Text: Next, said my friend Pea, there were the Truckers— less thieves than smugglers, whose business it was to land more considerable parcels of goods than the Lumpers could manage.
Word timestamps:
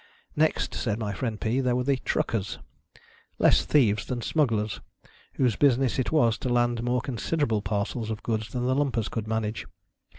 Next, 0.35 0.73
said 0.73 0.97
my 0.97 1.13
friend 1.13 1.39
Pea, 1.39 1.59
there 1.59 1.75
were 1.75 1.83
the 1.83 1.97
Truckers— 1.97 2.57
less 3.37 3.63
thieves 3.65 4.03
than 4.07 4.23
smugglers, 4.23 4.81
whose 5.35 5.55
business 5.55 5.99
it 5.99 6.11
was 6.11 6.39
to 6.39 6.49
land 6.49 6.81
more 6.81 7.01
considerable 7.01 7.61
parcels 7.61 8.09
of 8.09 8.23
goods 8.23 8.49
than 8.49 8.65
the 8.65 8.73
Lumpers 8.73 9.09
could 9.11 9.27
manage. 9.27 9.67